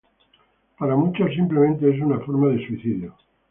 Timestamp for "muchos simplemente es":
0.95-2.01